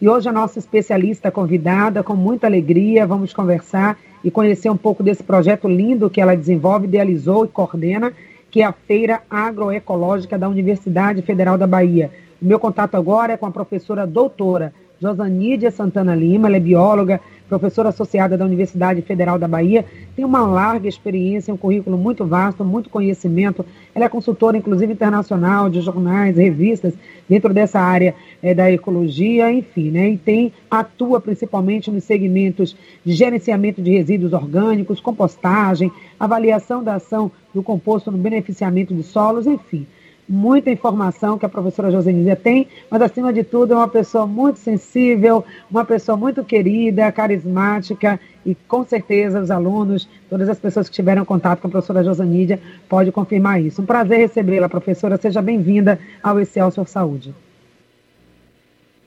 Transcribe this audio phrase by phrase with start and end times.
[0.00, 5.02] E hoje a nossa especialista convidada, com muita alegria, vamos conversar e conhecer um pouco
[5.02, 8.10] desse projeto lindo que ela desenvolve, idealizou e coordena,
[8.50, 12.10] que é a Feira Agroecológica da Universidade Federal da Bahia.
[12.40, 17.20] O meu contato agora é com a professora doutora Josanídia Santana Lima, ela é bióloga,
[17.50, 22.64] professora associada da Universidade Federal da Bahia, tem uma larga experiência, um currículo muito vasto,
[22.64, 23.66] muito conhecimento.
[23.92, 26.94] Ela é consultora, inclusive, internacional de jornais, revistas,
[27.28, 30.10] dentro dessa área é, da ecologia, enfim, né?
[30.10, 35.90] E tem, atua principalmente nos segmentos de gerenciamento de resíduos orgânicos, compostagem,
[36.20, 39.86] avaliação da ação do composto no beneficiamento de solos, enfim
[40.30, 44.60] muita informação que a professora Josenísia tem, mas acima de tudo é uma pessoa muito
[44.60, 50.94] sensível, uma pessoa muito querida, carismática e com certeza os alunos, todas as pessoas que
[50.94, 53.82] tiveram contato com a professora Josanídia podem confirmar isso.
[53.82, 55.16] Um prazer recebê-la, professora.
[55.16, 57.34] Seja bem-vinda ao Excelsior Saúde.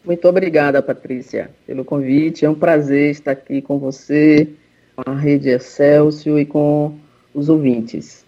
[0.04, 2.44] Muito obrigada, Patrícia, pelo convite.
[2.44, 4.50] É um prazer estar aqui com você,
[4.94, 6.98] com a Rede Excelsior e com
[7.34, 8.23] os ouvintes.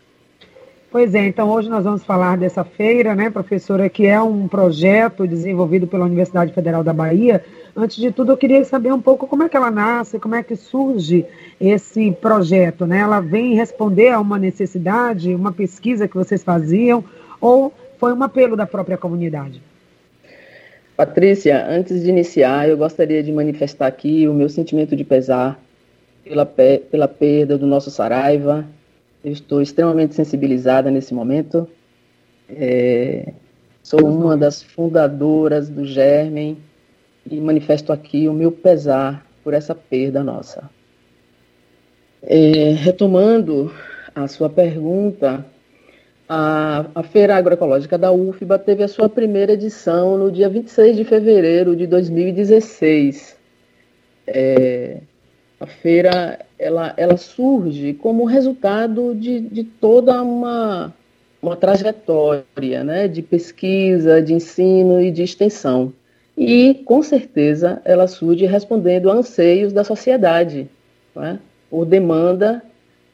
[0.95, 5.27] Pois é, então hoje nós vamos falar dessa feira, né, professora, que é um projeto
[5.27, 7.43] desenvolvido pela Universidade Federal da Bahia.
[7.75, 10.41] Antes de tudo, eu queria saber um pouco como é que ela nasce, como é
[10.41, 11.25] que surge
[11.59, 12.99] esse projeto, né?
[12.99, 17.03] Ela vem responder a uma necessidade, uma pesquisa que vocês faziam,
[17.41, 19.61] ou foi um apelo da própria comunidade?
[20.95, 25.59] Patrícia, antes de iniciar, eu gostaria de manifestar aqui o meu sentimento de pesar
[26.23, 28.65] pela, pela perda do nosso Saraiva,
[29.25, 31.67] eu estou extremamente sensibilizada nesse momento.
[32.47, 33.33] É,
[33.81, 36.59] sou uma das fundadoras do Germen
[37.29, 40.69] e manifesto aqui o meu pesar por essa perda nossa.
[42.21, 43.73] É, retomando
[44.13, 45.43] a sua pergunta,
[46.29, 51.03] a, a, Feira Agroecológica da UFBA teve a sua primeira edição no dia 26 de
[51.03, 53.35] fevereiro de 2016.
[54.27, 55.01] É,
[55.65, 60.93] a feira ela, ela surge como resultado de, de toda uma,
[61.41, 65.91] uma trajetória né, de pesquisa, de ensino e de extensão.
[66.37, 70.69] E, com certeza, ela surge respondendo a anseios da sociedade,
[71.15, 71.39] né,
[71.69, 72.61] por demanda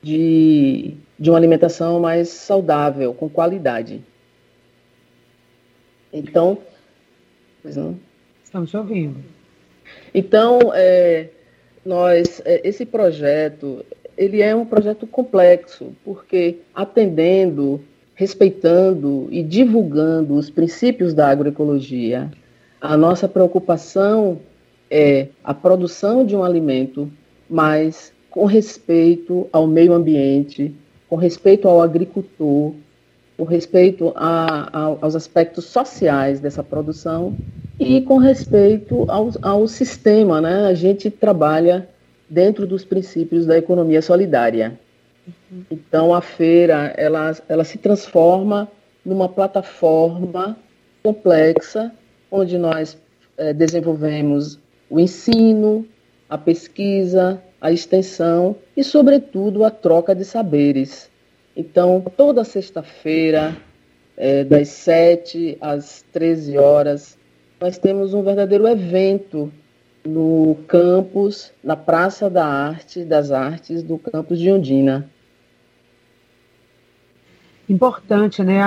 [0.01, 4.03] de, de uma alimentação mais saudável, com qualidade.
[6.12, 6.57] Então,
[7.63, 7.97] pois não?
[8.44, 9.23] Estamos ouvindo.
[10.13, 11.29] Então, é,
[11.86, 13.86] nós é, esse projeto
[14.18, 17.81] ele é um projeto complexo porque atendendo
[18.14, 22.30] respeitando e divulgando os princípios da agroecologia
[22.80, 24.40] a nossa preocupação
[24.90, 27.12] é a produção de um alimento
[27.50, 30.74] mas com respeito ao meio ambiente
[31.09, 32.74] com respeito ao agricultor
[33.38, 37.36] com respeito a, a, aos aspectos sociais dessa produção
[37.84, 40.68] e com respeito ao, ao sistema, né?
[40.68, 41.90] A gente trabalha
[42.30, 44.80] dentro dos princípios da economia solidária.
[45.69, 48.69] Então, a feira, ela, ela se transforma
[49.03, 50.56] numa plataforma
[51.02, 51.92] complexa,
[52.30, 52.96] onde nós
[53.36, 55.84] é, desenvolvemos o ensino,
[56.30, 61.09] a pesquisa, a extensão e, sobretudo, a troca de saberes.
[61.58, 63.58] Então, toda sexta-feira,
[64.16, 67.18] é, das 7 às 13 horas,
[67.61, 69.51] nós temos um verdadeiro evento
[70.03, 75.07] no campus, na Praça da Arte, das Artes, do campus de Ondina.
[77.69, 78.59] Importante, né,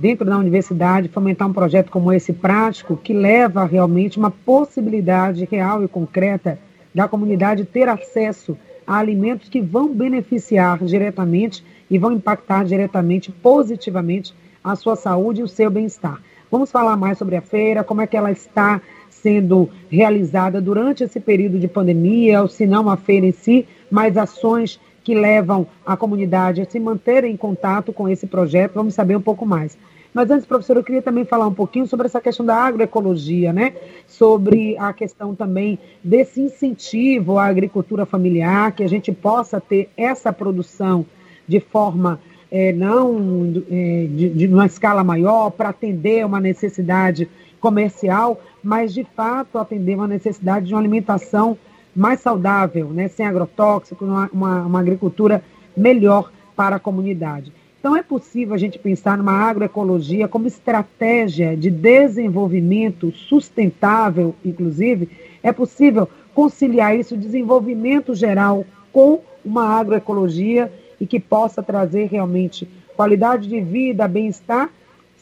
[0.00, 5.84] dentro da universidade, fomentar um projeto como esse prático, que leva realmente uma possibilidade real
[5.84, 6.58] e concreta
[6.94, 8.56] da comunidade ter acesso
[8.86, 15.44] a alimentos que vão beneficiar diretamente e vão impactar diretamente, positivamente, a sua saúde e
[15.44, 16.18] o seu bem-estar.
[16.50, 21.20] Vamos falar mais sobre a feira, como é que ela está sendo realizada durante esse
[21.20, 25.96] período de pandemia, ou se não a feira em si, mas ações que levam a
[25.96, 28.74] comunidade a se manter em contato com esse projeto.
[28.74, 29.76] Vamos saber um pouco mais.
[30.12, 33.74] Mas antes, professor, eu queria também falar um pouquinho sobre essa questão da agroecologia, né?
[34.06, 40.32] Sobre a questão também desse incentivo à agricultura familiar, que a gente possa ter essa
[40.32, 41.04] produção
[41.46, 42.20] de forma
[42.50, 47.28] é, não é, de, de uma escala maior para atender uma necessidade
[47.60, 51.58] comercial, mas de fato atender uma necessidade de uma alimentação
[51.94, 55.42] mais saudável, né, sem agrotóxicos, uma, uma, uma agricultura
[55.76, 57.52] melhor para a comunidade.
[57.80, 65.08] Então é possível a gente pensar numa agroecologia como estratégia de desenvolvimento sustentável, inclusive,
[65.42, 73.48] é possível conciliar isso, desenvolvimento geral, com uma agroecologia e que possa trazer realmente qualidade
[73.48, 74.70] de vida, bem-estar,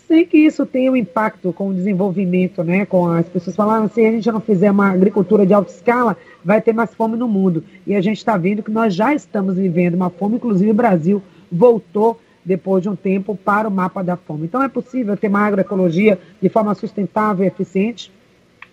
[0.08, 2.86] sem que isso tenha um impacto com o desenvolvimento, né?
[2.86, 6.60] Com as pessoas falaram assim, a gente não fizer uma agricultura de alta escala, vai
[6.60, 7.64] ter mais fome no mundo.
[7.86, 11.22] E a gente está vendo que nós já estamos vivendo uma fome, inclusive o Brasil
[11.50, 14.44] voltou depois de um tempo para o mapa da fome.
[14.44, 18.12] Então é possível ter uma agroecologia de forma sustentável e eficiente?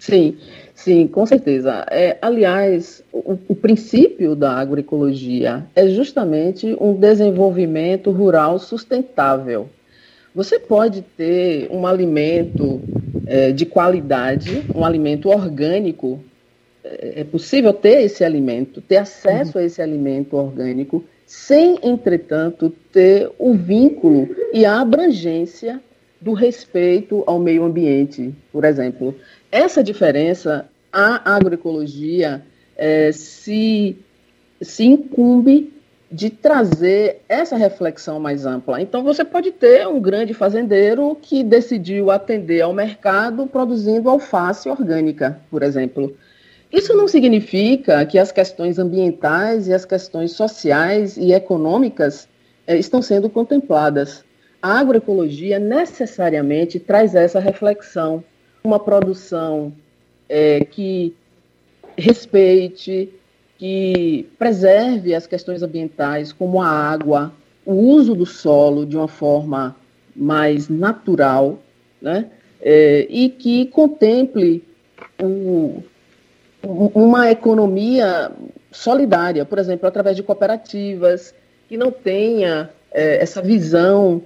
[0.03, 0.35] Sim,
[0.75, 1.85] sim, com certeza.
[1.89, 9.69] É, aliás, o, o, princípio da agroecologia é justamente um desenvolvimento rural sustentável.
[10.35, 12.81] Você pode ter um alimento
[13.25, 16.19] é, de qualidade, um alimento orgânico.
[16.83, 23.31] É, é possível ter esse alimento, ter acesso a esse alimento orgânico, sem, entretanto, ter
[23.39, 25.79] o vínculo e a abrangência
[26.23, 29.13] do respeito ao meio ambiente, por exemplo.
[29.53, 32.41] Essa diferença, a agroecologia
[32.75, 33.95] é, se,
[34.59, 35.71] se incumbe
[36.11, 38.81] de trazer essa reflexão mais ampla.
[38.81, 45.39] Então, você pode ter um grande fazendeiro que decidiu atender ao mercado produzindo alface orgânica,
[45.51, 46.17] por exemplo.
[46.71, 52.27] Isso não significa que as questões ambientais e as questões sociais e econômicas
[52.65, 54.25] é, estão sendo contempladas.
[54.59, 58.23] A agroecologia necessariamente traz essa reflexão
[58.63, 59.73] uma produção
[60.29, 61.13] é, que
[61.97, 63.09] respeite,
[63.57, 67.33] que preserve as questões ambientais, como a água,
[67.65, 69.75] o uso do solo de uma forma
[70.15, 71.59] mais natural,
[72.01, 72.29] né?
[72.61, 74.63] É, e que contemple
[75.21, 75.83] o,
[76.63, 78.31] uma economia
[78.71, 81.35] solidária, por exemplo, através de cooperativas,
[81.67, 84.21] que não tenha é, essa visão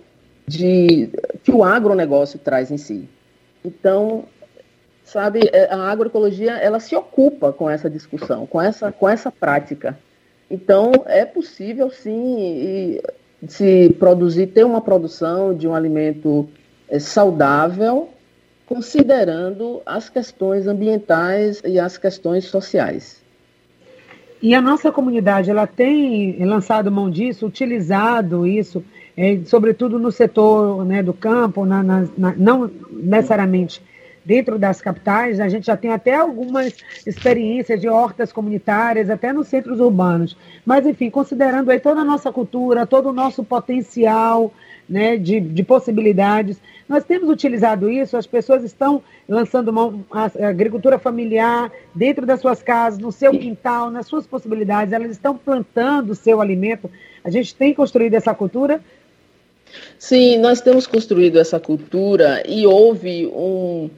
[0.47, 1.09] de
[1.43, 3.09] que o agronegócio traz em si.
[3.67, 4.23] Então,
[5.03, 9.99] sabe, é, a agroecologia ela se ocupa com essa discussão, com essa, com essa prática.
[10.49, 12.97] Então, é possível sim
[13.45, 16.47] se produzir, ter uma produção de um alimento
[16.87, 18.09] é, saudável,
[18.65, 23.21] considerando as questões ambientais e as questões sociais.
[24.41, 28.83] E a nossa comunidade, ela tem lançado mão disso, utilizado isso
[29.17, 33.81] é, sobretudo no setor né, do campo, na, na, na, não necessariamente
[34.23, 36.75] dentro das capitais, a gente já tem até algumas
[37.05, 40.37] experiências de hortas comunitárias, até nos centros urbanos.
[40.65, 44.53] Mas, enfim, considerando aí toda a nossa cultura, todo o nosso potencial
[44.87, 50.99] né, de, de possibilidades, nós temos utilizado isso, as pessoas estão lançando uma, a agricultura
[50.99, 56.15] familiar dentro das suas casas, no seu quintal, nas suas possibilidades, elas estão plantando o
[56.15, 56.91] seu alimento.
[57.23, 58.81] A gente tem construído essa cultura
[59.97, 63.89] Sim, nós temos construído essa cultura e houve um,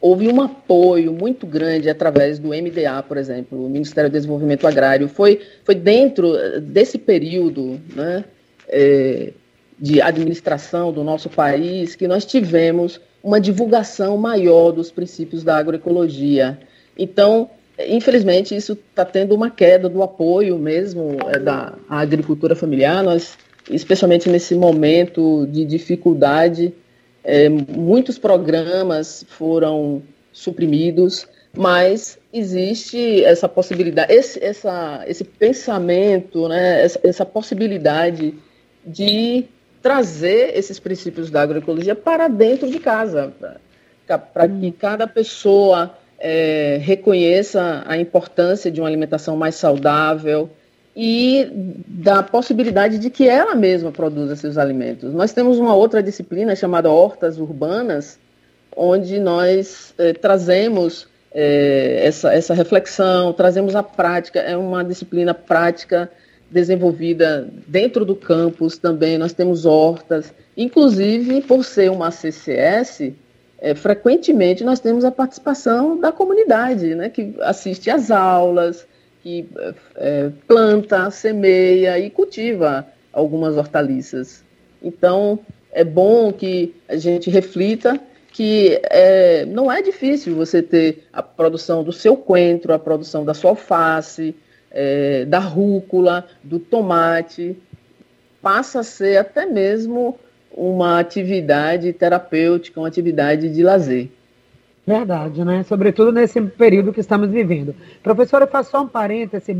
[0.00, 5.08] houve um apoio muito grande através do MDA, por exemplo, o Ministério do Desenvolvimento Agrário.
[5.08, 8.24] Foi, foi dentro desse período né,
[8.68, 9.32] é,
[9.78, 16.58] de administração do nosso país que nós tivemos uma divulgação maior dos princípios da agroecologia.
[16.98, 23.02] Então, infelizmente, isso está tendo uma queda do apoio mesmo é, da agricultura familiar.
[23.02, 23.36] Nós
[23.70, 26.74] especialmente nesse momento de dificuldade.
[27.24, 31.26] É, muitos programas foram suprimidos,
[31.56, 38.34] mas existe essa possibilidade, esse, essa, esse pensamento, né, essa, essa possibilidade
[38.84, 39.44] de
[39.82, 43.32] trazer esses princípios da agroecologia para dentro de casa,
[44.06, 44.74] para que hum.
[44.78, 50.50] cada pessoa é, reconheça a importância de uma alimentação mais saudável,
[50.94, 51.48] e
[51.86, 55.12] da possibilidade de que ela mesma produza seus alimentos.
[55.12, 58.18] Nós temos uma outra disciplina chamada hortas urbanas,
[58.76, 66.10] onde nós eh, trazemos eh, essa, essa reflexão, trazemos a prática, é uma disciplina prática
[66.50, 73.14] desenvolvida dentro do campus também, nós temos hortas, inclusive por ser uma CCS,
[73.58, 78.86] eh, frequentemente nós temos a participação da comunidade, né, que assiste às aulas,
[79.22, 79.48] que
[79.96, 84.42] é, planta, semeia e cultiva algumas hortaliças.
[84.82, 85.38] Então,
[85.70, 88.00] é bom que a gente reflita
[88.32, 93.34] que é, não é difícil você ter a produção do seu coentro, a produção da
[93.34, 94.34] sua alface,
[94.70, 97.56] é, da rúcula, do tomate.
[98.40, 100.18] Passa a ser até mesmo
[100.50, 104.08] uma atividade terapêutica, uma atividade de lazer.
[104.84, 105.62] Verdade, né?
[105.62, 107.72] Sobretudo nesse período que estamos vivendo.
[108.02, 109.56] Professora, eu faço só um parêntese,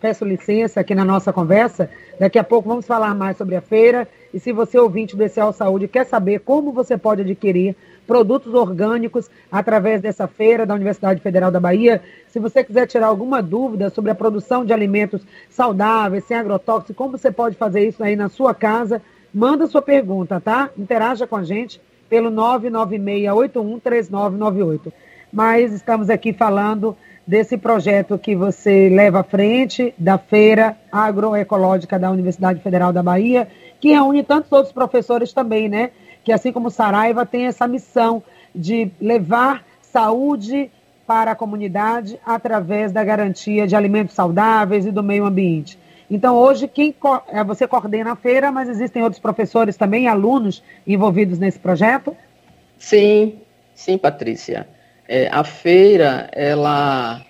[0.00, 1.88] peço licença aqui na nossa conversa.
[2.18, 4.08] Daqui a pouco vamos falar mais sobre a feira.
[4.32, 9.30] E se você, ouvinte do ECL Saúde, quer saber como você pode adquirir produtos orgânicos
[9.50, 14.10] através dessa feira da Universidade Federal da Bahia, se você quiser tirar alguma dúvida sobre
[14.10, 18.52] a produção de alimentos saudáveis, sem agrotóxicos, como você pode fazer isso aí na sua
[18.52, 19.00] casa,
[19.32, 20.68] manda sua pergunta, tá?
[20.76, 24.92] Interaja com a gente pelo 996813998.
[25.32, 26.96] Mas estamos aqui falando
[27.26, 33.48] desse projeto que você leva à frente, da Feira Agroecológica da Universidade Federal da Bahia,
[33.80, 35.90] que reúne tantos outros professores também, né?
[36.22, 38.22] Que assim como Saraiva tem essa missão
[38.54, 40.70] de levar saúde
[41.06, 45.78] para a comunidade através da garantia de alimentos saudáveis e do meio ambiente.
[46.10, 46.94] Então, hoje, quem
[47.28, 52.16] é, você coordena a feira, mas existem outros professores também, alunos envolvidos nesse projeto?
[52.78, 53.36] Sim,
[53.74, 54.68] sim, Patrícia.
[55.08, 57.22] É, a feira, ela,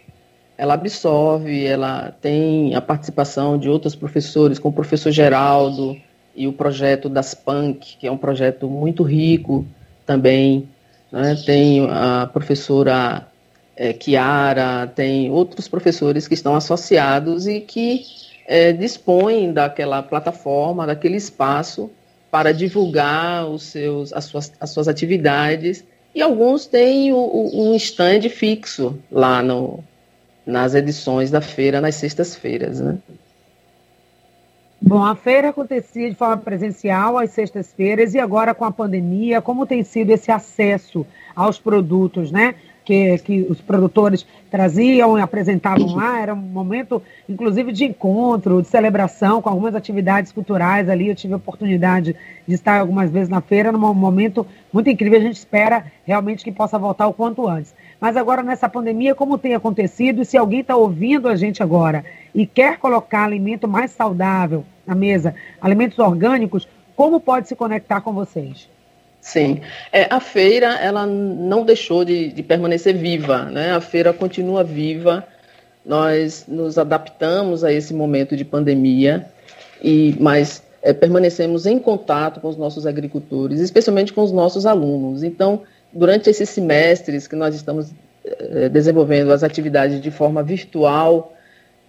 [0.59, 5.97] ela absorve, ela tem a participação de outros professores, como o professor Geraldo
[6.35, 9.65] e o projeto das PANC, que é um projeto muito rico
[10.05, 10.69] também.
[11.11, 11.37] Né?
[11.47, 13.29] Tem a professora
[13.77, 18.03] é, Kiara, tem outros professores que estão associados e que
[18.47, 21.91] é, dispõem daquela plataforma, daquele espaço
[22.31, 25.85] para divulgar os seus, as, suas, as suas atividades
[26.15, 29.83] e alguns têm o, o, um stand fixo lá no,
[30.47, 32.99] nas edições da feira, nas sextas-feiras, né?
[34.81, 39.67] Bom, a feira acontecia de forma presencial às sextas-feiras e agora com a pandemia, como
[39.67, 42.55] tem sido esse acesso aos produtos, né?
[42.85, 46.21] Que, que os produtores traziam e apresentavam lá.
[46.21, 51.09] Era um momento, inclusive, de encontro, de celebração, com algumas atividades culturais ali.
[51.09, 52.15] Eu tive a oportunidade
[52.47, 55.19] de estar algumas vezes na feira, num momento muito incrível.
[55.19, 57.75] A gente espera realmente que possa voltar o quanto antes.
[58.01, 62.05] Mas agora, nessa pandemia, como tem acontecido, e se alguém está ouvindo a gente agora
[62.35, 68.13] e quer colocar alimento mais saudável na mesa, alimentos orgânicos, como pode se conectar com
[68.13, 68.69] vocês?
[69.25, 73.73] Sim, é, a feira ela não deixou de, de, permanecer viva, né?
[73.73, 75.27] A feira continua viva.
[75.83, 79.25] Nós nos adaptamos a esse momento de pandemia
[79.83, 85.23] e, mas é, permanecemos em contato com os nossos agricultores, especialmente com os nossos alunos.
[85.23, 87.95] Então, durante esses semestres que nós estamos
[88.27, 91.35] é, desenvolvendo as atividades de forma virtual,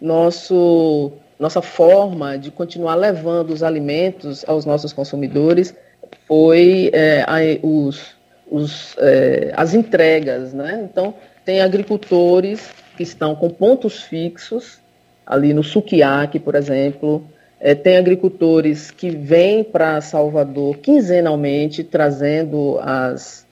[0.02, 5.76] nosso nossa forma de continuar levando os alimentos aos nossos consumidores
[6.28, 8.16] foi é, a, os,
[8.50, 10.88] os, é, as entregas, né?
[10.90, 14.80] Então, tem agricultores que estão com pontos fixos,
[15.26, 17.24] ali no Suquiaque, por exemplo,
[17.60, 23.46] é, tem agricultores que vêm para Salvador quinzenalmente, trazendo as,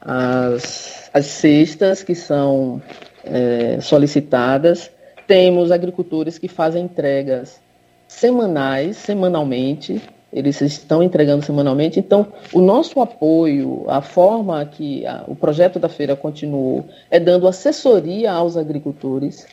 [0.00, 2.80] as, as cestas que são
[3.24, 4.90] é, solicitadas.
[5.26, 7.60] Temos agricultores que fazem entregas
[8.08, 11.98] semanais, semanalmente, eles estão entregando semanalmente.
[11.98, 17.48] Então, o nosso apoio, a forma que a, o projeto da feira continuou, é dando
[17.48, 19.46] assessoria aos agricultores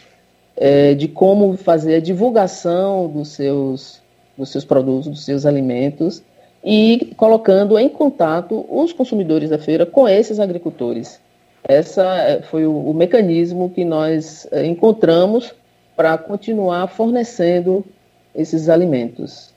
[0.56, 4.02] é, de como fazer a divulgação dos seus,
[4.38, 6.24] dos seus produtos, dos seus alimentos
[6.64, 11.20] e colocando em contato os consumidores da feira com esses agricultores.
[11.64, 15.54] Essa é, foi o, o mecanismo que nós é, encontramos
[15.96, 17.84] para continuar fornecendo
[18.36, 19.57] esses alimentos.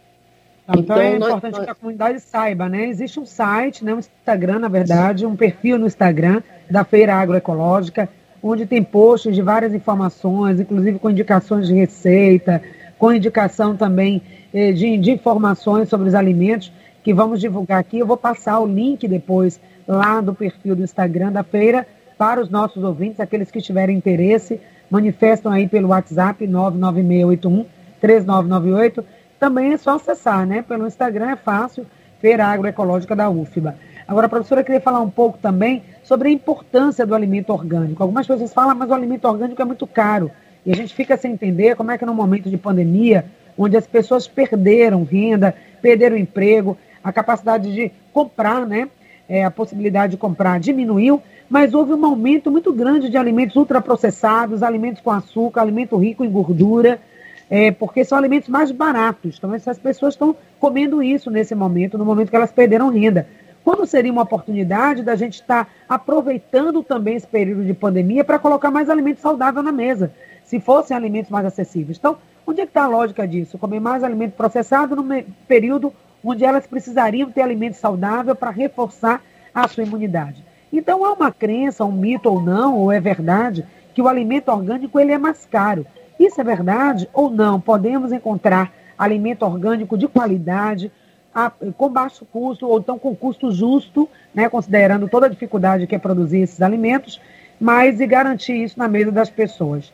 [0.79, 1.65] Então, então é importante nós...
[1.65, 2.87] que a comunidade saiba, né?
[2.87, 8.09] Existe um site, né, um Instagram, na verdade, um perfil no Instagram da Feira Agroecológica,
[8.43, 12.63] onde tem posts de várias informações, inclusive com indicações de receita,
[12.99, 14.23] com indicação também
[14.53, 16.73] eh, de, de informações sobre os alimentos
[17.03, 17.99] que vamos divulgar aqui.
[17.99, 21.87] Eu vou passar o link depois lá do perfil do Instagram da feira
[22.17, 24.61] para os nossos ouvintes, aqueles que tiverem interesse,
[24.91, 27.65] manifestam aí pelo WhatsApp 99681
[28.01, 29.05] 3998
[29.41, 30.63] também é só acessar, né?
[30.63, 31.87] Pelo Instagram é fácil,
[32.21, 33.75] Feira Agroecológica da UFBA.
[34.07, 38.03] Agora, professora, eu queria falar um pouco também sobre a importância do alimento orgânico.
[38.03, 40.31] Algumas pessoas falam, mas o alimento orgânico é muito caro.
[40.67, 43.25] E a gente fica sem entender como é que no momento de pandemia,
[43.57, 48.91] onde as pessoas perderam renda, perderam emprego, a capacidade de comprar, né?
[49.27, 54.63] É, a possibilidade de comprar diminuiu, mas houve um aumento muito grande de alimentos ultraprocessados,
[54.63, 57.01] alimentos com açúcar, alimento rico em gordura
[57.51, 59.35] é, porque são alimentos mais baratos.
[59.37, 63.27] Então, essas pessoas estão comendo isso nesse momento, no momento que elas perderam renda.
[63.65, 68.39] Quando seria uma oportunidade da gente estar tá aproveitando também esse período de pandemia para
[68.39, 70.13] colocar mais alimento saudável na mesa,
[70.45, 71.99] se fossem alimentos mais acessíveis?
[71.99, 72.17] Então,
[72.47, 73.59] onde é que está a lógica disso?
[73.59, 75.93] Comer mais alimento processado no período
[76.25, 79.23] onde elas precisariam ter alimento saudável para reforçar
[79.55, 80.45] a sua imunidade.
[80.73, 85.01] Então, há uma crença, um mito ou não, ou é verdade, que o alimento orgânico
[85.01, 85.85] ele é mais caro.
[86.21, 87.61] Isso é verdade ou não?
[87.61, 90.93] Podemos encontrar alimento orgânico de qualidade,
[91.35, 95.95] a, com baixo custo, ou então com custo justo, né, considerando toda a dificuldade que
[95.95, 97.21] é produzir esses alimentos,
[97.59, 99.93] mas e garantir isso na mesa das pessoas.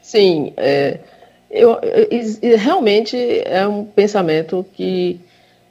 [0.00, 1.00] Sim, é,
[1.50, 1.78] eu,
[2.40, 5.20] eu, realmente é um pensamento que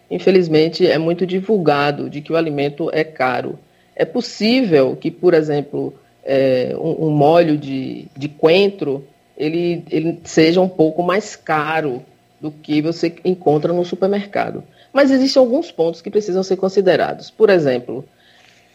[0.09, 3.57] infelizmente, é muito divulgado de que o alimento é caro.
[3.95, 5.93] É possível que, por exemplo,
[6.23, 9.05] é, um, um, molho de, de coentro
[9.37, 12.03] ele, ele seja um pouco mais caro
[12.39, 14.63] do que você encontra no supermercado.
[14.93, 17.29] Mas existem alguns pontos que precisam ser considerados.
[17.29, 18.05] Por exemplo,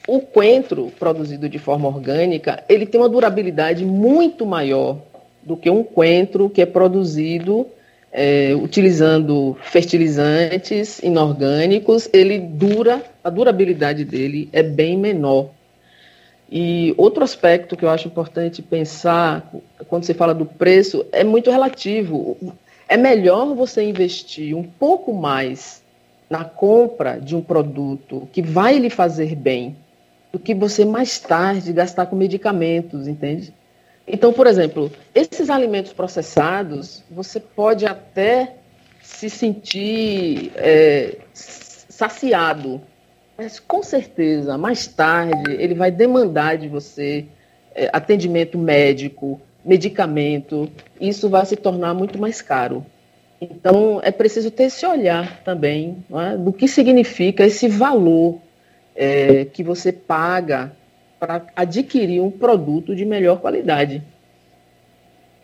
[0.07, 4.99] o coentro produzido de forma orgânica, ele tem uma durabilidade muito maior
[5.43, 7.67] do que um coentro que é produzido
[8.13, 15.51] é, utilizando fertilizantes inorgânicos, ele dura, a durabilidade dele é bem menor.
[16.51, 19.49] E outro aspecto que eu acho importante pensar
[19.89, 22.37] quando se fala do preço é muito relativo.
[22.89, 25.81] É melhor você investir um pouco mais
[26.29, 29.77] na compra de um produto que vai lhe fazer bem
[30.33, 33.55] do que você mais tarde gastar com medicamentos, entende?
[34.07, 38.57] Então, por exemplo, esses alimentos processados, você pode até
[39.01, 42.81] se sentir é, saciado,
[43.41, 47.25] mas com certeza, mais tarde, ele vai demandar de você
[47.75, 50.71] é, atendimento médico, medicamento,
[51.01, 52.85] isso vai se tornar muito mais caro.
[53.41, 58.43] Então, é preciso ter esse olhar também é, do que significa esse valor
[58.95, 60.73] é, que você paga
[61.19, 64.03] para adquirir um produto de melhor qualidade.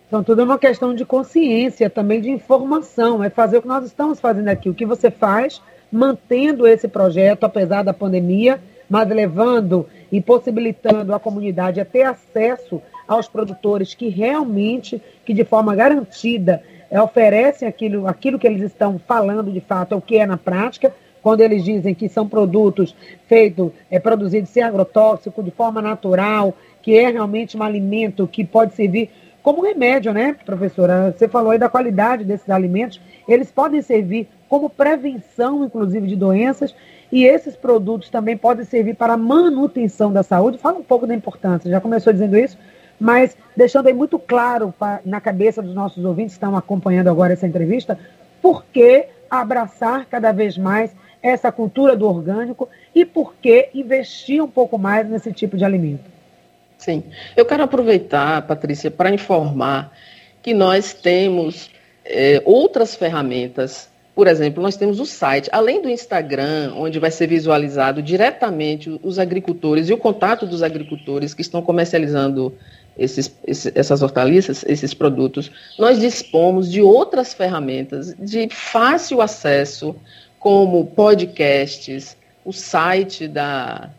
[0.07, 3.25] Então, tudo é uma questão de consciência, também de informação.
[3.25, 4.69] É fazer o que nós estamos fazendo aqui.
[4.69, 11.21] O que você faz, mantendo esse projeto, apesar da pandemia, mas levando e possibilitando a
[11.21, 18.07] comunidade a ter acesso aos produtores que realmente, que de forma garantida, é, oferecem aquilo,
[18.07, 21.65] aquilo que eles estão falando de fato, é o que é na prática, quando eles
[21.65, 22.95] dizem que são produtos
[23.27, 28.75] feitos, é, produzidos sem agrotóxico, de forma natural, que é realmente um alimento que pode
[28.75, 29.11] servir
[29.47, 31.15] como remédio, né, professora?
[31.17, 36.75] Você falou aí da qualidade desses alimentos, eles podem servir como prevenção, inclusive, de doenças,
[37.13, 40.59] e esses produtos também podem servir para a manutenção da saúde.
[40.59, 42.59] Fala um pouco da importância, já começou dizendo isso,
[42.99, 47.33] mas deixando aí muito claro pra, na cabeça dos nossos ouvintes que estão acompanhando agora
[47.33, 47.97] essa entrevista,
[48.43, 50.91] por que abraçar cada vez mais
[51.23, 56.16] essa cultura do orgânico e por que investir um pouco mais nesse tipo de alimento?
[56.79, 57.03] Sim,
[57.37, 59.93] eu quero aproveitar, Patrícia, para informar
[60.43, 61.71] que nós temos
[62.05, 63.89] é, outras ferramentas.
[64.15, 69.19] Por exemplo, nós temos o site, além do Instagram, onde vai ser visualizado diretamente os
[69.19, 72.55] agricultores e o contato dos agricultores que estão comercializando
[72.97, 73.31] esses,
[73.75, 79.95] essas hortaliças, esses produtos, nós dispomos de outras ferramentas de fácil acesso
[80.39, 83.91] como podcasts, o site da,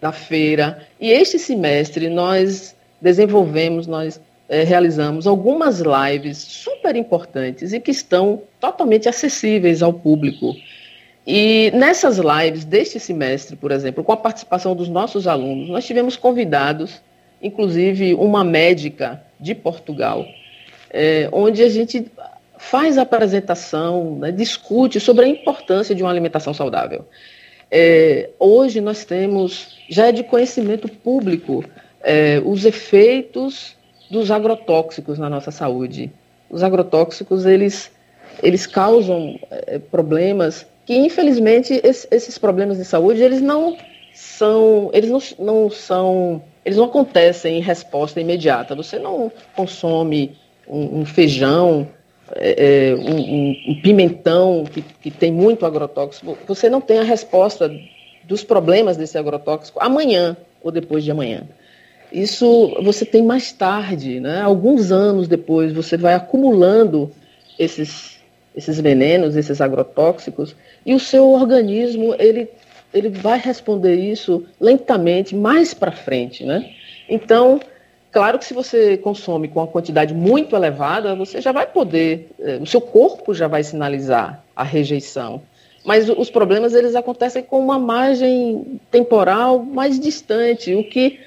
[0.00, 0.86] da feira.
[1.00, 8.42] E este semestre nós desenvolvemos, nós é, realizamos algumas lives super importantes e que estão
[8.60, 10.56] totalmente acessíveis ao público.
[11.26, 16.16] E nessas lives deste semestre, por exemplo, com a participação dos nossos alunos, nós tivemos
[16.16, 17.02] convidados,
[17.42, 20.26] inclusive uma médica de Portugal,
[20.90, 22.10] é, onde a gente
[22.56, 27.06] faz a apresentação, né, discute sobre a importância de uma alimentação saudável.
[27.70, 31.64] É, hoje nós temos, já é de conhecimento público,
[32.02, 33.76] é, os efeitos
[34.10, 36.10] dos agrotóxicos na nossa saúde.
[36.48, 37.90] Os agrotóxicos, eles,
[38.42, 43.76] eles causam é, problemas que, infelizmente, esse, esses problemas de saúde, eles não
[44.14, 48.74] são, eles não, não são, eles não acontecem em resposta imediata.
[48.74, 50.34] Você não consome
[50.66, 51.86] um, um feijão
[52.36, 57.70] é, é, um, um, pimentão que, que tem muito agrotóxico, você não tem a resposta
[58.24, 61.44] dos problemas desse agrotóxico amanhã ou depois de amanhã.
[62.12, 64.40] Isso você tem mais tarde, né?
[64.40, 67.10] alguns anos depois, você vai acumulando
[67.58, 68.18] esses,
[68.56, 72.48] esses venenos, esses agrotóxicos, e o seu organismo ele,
[72.94, 76.44] ele vai responder isso lentamente mais para frente.
[76.44, 76.70] Né?
[77.08, 77.60] Então,
[78.18, 82.58] Claro que se você consome com uma quantidade muito elevada, você já vai poder, eh,
[82.60, 85.40] o seu corpo já vai sinalizar a rejeição.
[85.84, 91.20] Mas os problemas eles acontecem com uma margem temporal mais distante, o que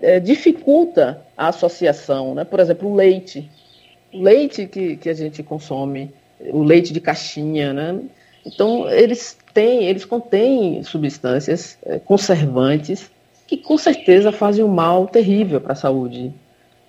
[0.00, 2.36] é, dificulta a associação.
[2.36, 2.44] Né?
[2.44, 3.50] Por exemplo, o leite.
[4.14, 7.98] O leite que, que a gente consome, o leite de caixinha, né?
[8.46, 13.10] Então, eles têm, eles contêm substâncias é, conservantes
[13.46, 16.32] que com certeza fazem um mal terrível para a saúde.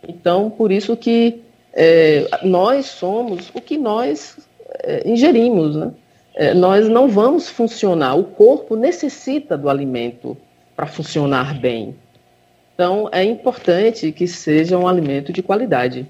[0.07, 1.41] Então, por isso que
[1.73, 4.37] é, nós somos o que nós
[4.83, 5.91] é, ingerimos, né?
[6.35, 10.37] É, nós não vamos funcionar, o corpo necessita do alimento
[10.75, 11.95] para funcionar bem.
[12.73, 16.05] Então, é importante que seja um alimento de qualidade.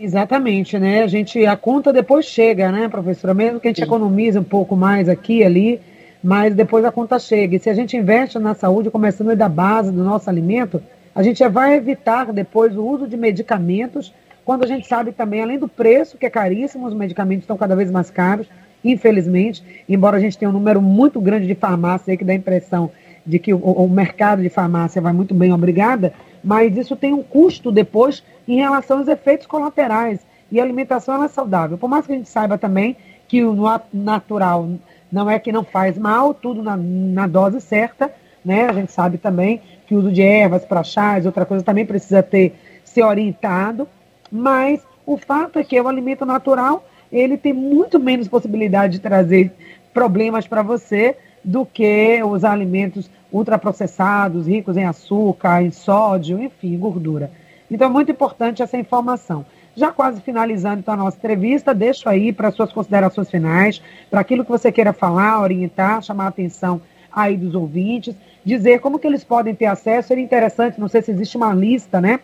[0.00, 1.02] Exatamente, né?
[1.02, 3.34] A gente a conta depois chega, né, professora?
[3.34, 3.84] Mesmo que a gente Sim.
[3.84, 5.80] economize um pouco mais aqui e ali,
[6.22, 7.56] mas depois a conta chega.
[7.56, 10.82] E se a gente investe na saúde, começando da base do nosso alimento,
[11.14, 15.58] a gente vai evitar depois o uso de medicamentos, quando a gente sabe também, além
[15.58, 18.46] do preço, que é caríssimo, os medicamentos estão cada vez mais caros,
[18.84, 22.90] infelizmente, embora a gente tenha um número muito grande de farmácias que dá a impressão
[23.24, 27.22] de que o, o mercado de farmácia vai muito bem, obrigada, mas isso tem um
[27.22, 30.20] custo depois em relação aos efeitos colaterais.
[30.50, 31.78] E a alimentação é saudável.
[31.78, 32.96] Por mais que a gente saiba também
[33.28, 33.56] que o
[33.92, 34.68] natural
[35.12, 38.10] não é que não faz mal, tudo na, na dose certa,
[38.42, 38.66] né?
[38.66, 42.22] A gente sabe também que o uso de ervas para chás, outra coisa também precisa
[42.22, 43.86] ter ser orientado,
[44.30, 49.52] mas o fato é que o alimento natural ele tem muito menos possibilidade de trazer
[49.92, 57.30] problemas para você do que os alimentos ultraprocessados, ricos em açúcar, em sódio, enfim, gordura.
[57.70, 59.44] Então é muito importante essa informação.
[59.74, 63.80] Já quase finalizando então a nossa entrevista, deixo aí para suas considerações finais,
[64.10, 66.80] para aquilo que você queira falar, orientar, chamar a atenção
[67.10, 70.08] aí dos ouvintes, dizer como que eles podem ter acesso.
[70.08, 72.20] Seria interessante, não sei se existe uma lista, né?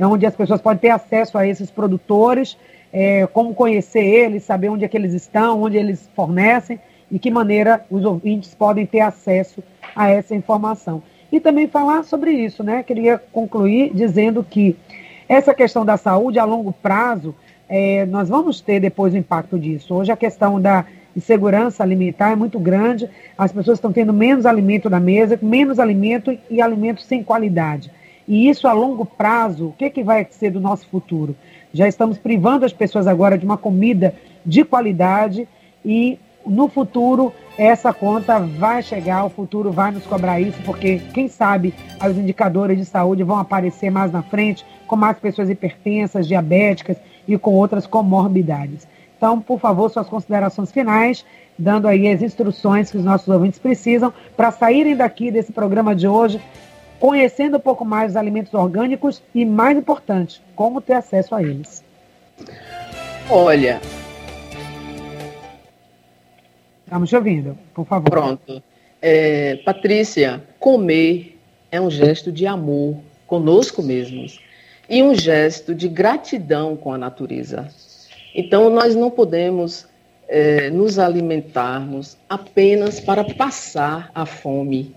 [0.00, 2.56] Onde as pessoas podem ter acesso a esses produtores,
[2.92, 6.78] é, como conhecer eles, saber onde é que eles estão, onde eles fornecem
[7.10, 9.62] e que maneira os ouvintes podem ter acesso
[9.94, 11.02] a essa informação.
[11.30, 12.82] E também falar sobre isso, né?
[12.82, 14.76] Queria concluir dizendo que
[15.32, 17.34] essa questão da saúde a longo prazo,
[17.66, 19.94] é, nós vamos ter depois o impacto disso.
[19.94, 20.84] Hoje a questão da
[21.16, 26.36] insegurança alimentar é muito grande, as pessoas estão tendo menos alimento na mesa, menos alimento
[26.50, 27.90] e alimento sem qualidade.
[28.28, 31.34] E isso a longo prazo, o que, que vai ser do nosso futuro?
[31.72, 34.14] Já estamos privando as pessoas agora de uma comida
[34.44, 35.48] de qualidade
[35.82, 41.28] e no futuro essa conta vai chegar, o futuro vai nos cobrar isso, porque quem
[41.28, 41.74] sabe
[42.04, 46.96] os indicadores de saúde vão aparecer mais na frente, com mais pessoas hipertensas, diabéticas
[47.28, 48.86] e com outras comorbidades.
[49.16, 51.24] Então, por favor, suas considerações finais,
[51.58, 56.08] dando aí as instruções que os nossos ouvintes precisam para saírem daqui desse programa de
[56.08, 56.40] hoje,
[56.98, 61.84] conhecendo um pouco mais os alimentos orgânicos e, mais importante, como ter acesso a eles.
[63.30, 63.80] Olha,
[66.92, 68.10] Estamos te ouvindo, por favor.
[68.10, 68.62] Pronto.
[69.00, 71.38] É, Patrícia, comer
[71.70, 74.38] é um gesto de amor conosco mesmos
[74.90, 77.66] e um gesto de gratidão com a natureza.
[78.34, 79.86] Então, nós não podemos
[80.28, 84.94] é, nos alimentarmos apenas para passar a fome.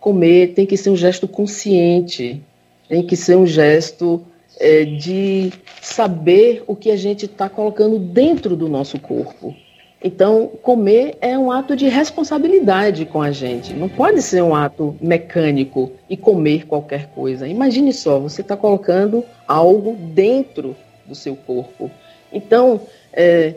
[0.00, 2.42] Comer tem que ser um gesto consciente,
[2.88, 4.26] tem que ser um gesto
[4.58, 9.54] é, de saber o que a gente está colocando dentro do nosso corpo.
[10.02, 13.74] Então, comer é um ato de responsabilidade com a gente.
[13.74, 17.48] Não pode ser um ato mecânico e comer qualquer coisa.
[17.48, 21.90] Imagine só, você está colocando algo dentro do seu corpo.
[22.32, 22.80] Então,
[23.12, 23.54] é,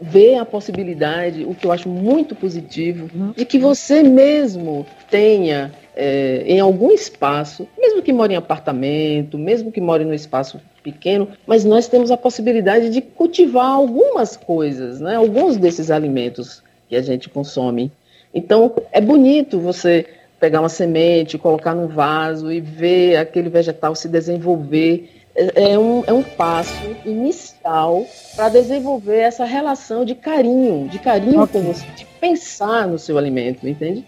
[0.00, 6.44] ver a possibilidade, o que eu acho muito positivo, de que você mesmo tenha é,
[6.46, 11.62] em algum espaço, mesmo que more em apartamento, mesmo que more no espaço pequeno, mas
[11.62, 15.16] nós temos a possibilidade de cultivar algumas coisas, né?
[15.16, 17.92] alguns desses alimentos que a gente consome.
[18.32, 20.06] Então, é bonito você
[20.40, 25.10] pegar uma semente, colocar num vaso e ver aquele vegetal se desenvolver.
[25.34, 31.42] É, é um, é um passo inicial para desenvolver essa relação de carinho, de carinho
[31.42, 31.60] okay.
[31.60, 34.02] com você, de pensar no seu alimento, entende?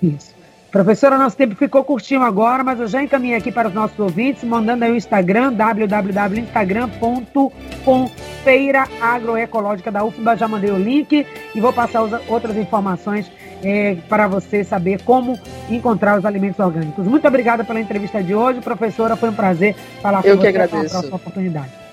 [0.00, 0.35] Isso.
[0.76, 4.44] Professora, nosso tempo ficou curtinho agora, mas eu já encaminhei aqui para os nossos ouvintes,
[4.44, 8.10] mandando aí o Instagram, www.instagram.com
[8.44, 10.36] Feira Agroecológica da UFBA.
[10.36, 13.32] Já mandei o link e vou passar outras informações
[13.64, 17.06] é, para você saber como encontrar os alimentos orgânicos.
[17.06, 19.16] Muito obrigada pela entrevista de hoje, professora.
[19.16, 20.48] Foi um prazer falar com eu você.
[20.48, 20.76] Eu que agradeço.
[20.76, 21.85] Até próxima oportunidade.